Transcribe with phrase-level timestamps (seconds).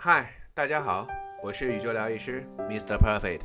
[0.00, 1.08] 嗨，大家好，
[1.42, 2.96] 我是宇宙疗愈师 Mr.
[2.96, 3.40] Perfect，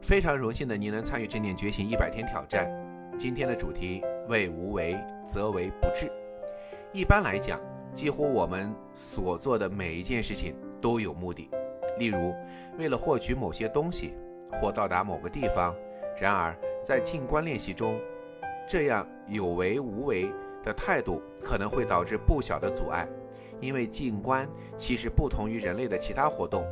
[0.00, 2.68] 非常荣幸的您能参与正念觉醒一百天挑战。
[3.16, 6.10] 今天的主题为无为则为不治。
[6.92, 7.60] 一般来讲，
[7.94, 11.48] 几乎我们所做的每一件事情都有目的，
[11.96, 12.34] 例如
[12.76, 14.16] 为了获取某些东西
[14.50, 15.72] 或到达某个地方。
[16.20, 17.96] 然而，在静观练习中，
[18.66, 20.28] 这样有为无为
[20.64, 23.08] 的态度可能会导致不小的阻碍。
[23.62, 26.66] 因为静观其实不同于人类的其他活动，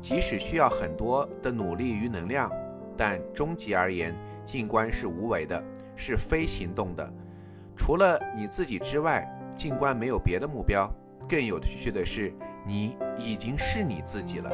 [0.00, 2.50] 即使需要很多的努力与能量，
[2.96, 5.62] 但终极而言，静观是无为的，
[5.96, 7.12] 是非行动的。
[7.76, 10.88] 除了你自己之外，静观没有别的目标。
[11.28, 12.32] 更有趣的是，
[12.66, 14.50] 你已经是你自己了。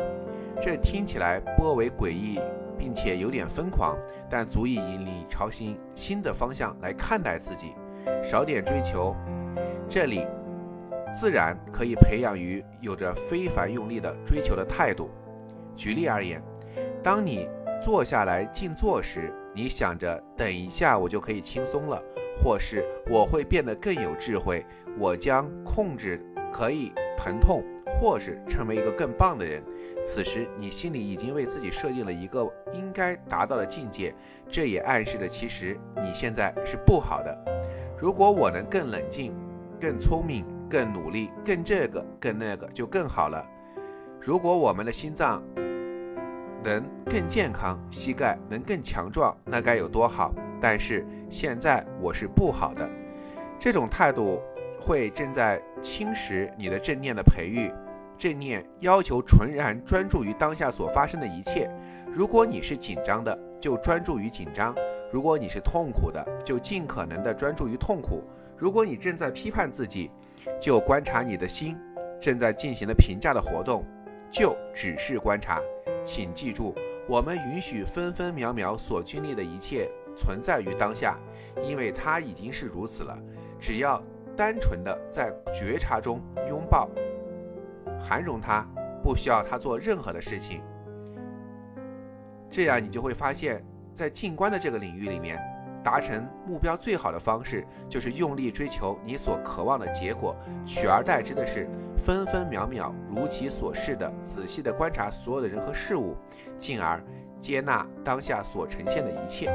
[0.61, 2.41] 这听起来颇为诡异，
[2.79, 3.97] 并且有点疯狂，
[4.31, 7.75] 但足以引领你朝新新的方向来看待自己。
[8.23, 9.15] 少点追求，
[9.87, 10.27] 这里。
[11.13, 15.11] 自然可以培养于有着非凡用力的追求的态度。
[15.75, 16.43] 举例而言，
[17.03, 17.49] 当你
[17.83, 22.03] 坐下来静坐时，你想着等一下我就可以轻松了，
[22.37, 24.65] 或是我会变得更有智慧，
[24.99, 26.21] 我将控制
[26.53, 29.63] 可以疼痛，或是成为一个更棒的人。
[30.03, 34.15] 此时你心里已经为自己设定了一个应该达到的境界，
[34.49, 37.37] 这也暗示着其实你现在是不好的。
[37.99, 39.35] 如果我能更冷静、
[39.79, 40.56] 更聪明。
[40.69, 43.45] 更努力，更这个，更那个，就更好了。
[44.21, 45.43] 如果我们的心脏
[46.65, 50.35] 能更健康，膝盖能更强壮，那该有多好！
[50.61, 52.89] 但是现在我是不好的，
[53.59, 54.41] 这种态度
[54.81, 57.71] 会正在侵蚀你的正念的培育。
[58.19, 61.71] 正念要求纯然专注于当下所发生的一切。
[62.11, 64.75] 如果你是紧张的，就专注于紧张；
[65.13, 68.23] 如果你是痛苦的，就尽可能的专注于痛苦；
[68.57, 70.11] 如果你正在批判自己，
[70.61, 71.77] 就观察你的心
[72.21, 73.85] 正在进行的评价的活动，
[74.31, 75.61] 就只是观察。
[76.05, 76.75] 请记住，
[77.09, 81.19] 我们允许分分秒秒所经历的一切存在于当下，
[81.63, 83.19] 因为它已经是如此了。
[83.59, 84.03] 只要
[84.37, 86.89] 单纯的在觉察中拥抱、
[88.01, 88.67] 涵容它，
[89.03, 90.63] 不需要它做任何的事情，
[92.51, 95.56] 这样你就会发现，在静观的这个领域里面。
[95.87, 100.35] 达成目标最好的方式就是用力追求你所渴望的结果，
[100.67, 106.17] 取而代之的是分分秒秒如其所示的仔细的观察所有的人和事物，
[106.59, 107.01] 进而
[107.39, 109.47] 接纳当下所呈现的一切。